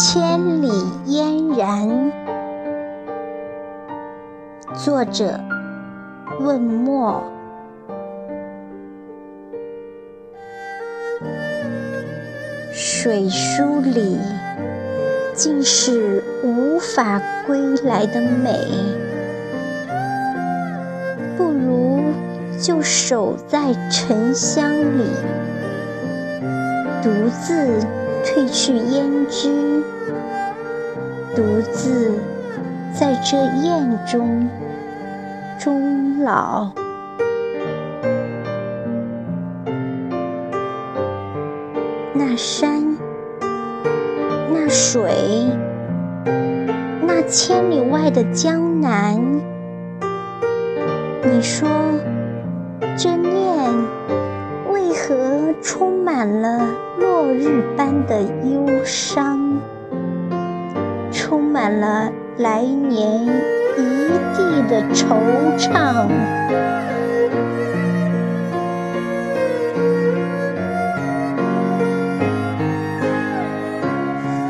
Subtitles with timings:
[0.00, 0.70] 千里
[1.06, 2.12] 嫣然。
[4.76, 5.40] 作者：
[6.38, 7.20] 问墨。
[12.72, 14.20] 水书里
[15.34, 18.56] 尽是无法归来的美，
[21.36, 22.04] 不如
[22.60, 25.02] 就守在沉香里，
[27.02, 27.84] 独自
[28.24, 29.82] 褪去胭脂，
[31.34, 32.12] 独自
[32.92, 34.48] 在这宴中
[35.58, 36.70] 终老。
[42.14, 42.96] 那山，
[44.52, 45.46] 那水，
[47.02, 49.16] 那千里外的江南，
[51.22, 51.68] 你说
[52.96, 53.72] 这念
[55.70, 56.66] 充满了
[56.98, 59.60] 落日般的忧伤，
[61.12, 63.26] 充满了来年
[63.76, 65.04] 一地的惆
[65.58, 66.08] 怅？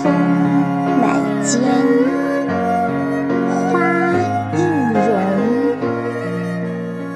[0.00, 0.12] 风
[1.00, 1.60] 满肩
[3.50, 4.12] 花
[4.56, 4.60] 映
[4.94, 5.10] 容，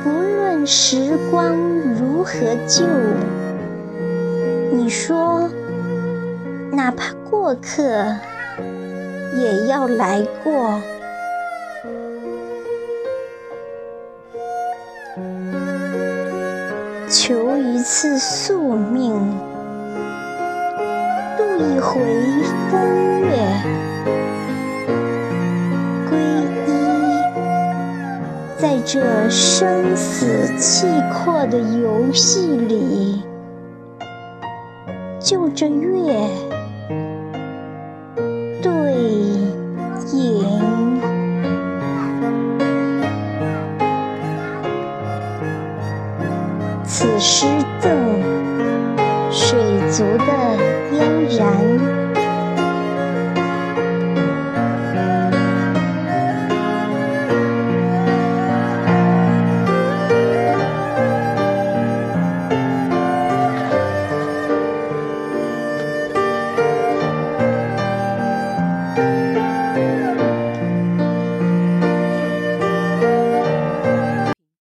[0.02, 1.56] 不论时光
[1.96, 2.32] 如何
[2.66, 2.84] 旧，
[4.76, 5.48] 你说，
[6.72, 7.82] 哪怕过客
[9.38, 10.80] 也要来过。
[17.08, 19.14] 求一次宿命，
[21.38, 22.02] 度一回
[22.68, 23.28] 风月。
[26.10, 26.16] 皈
[26.66, 26.68] 依
[28.58, 29.00] 在这
[29.30, 33.22] 生死契阔的游戏里，
[35.24, 36.28] 就着月
[38.60, 38.92] 对
[40.12, 41.00] 影。
[46.84, 47.46] 此诗
[47.80, 48.43] 赠。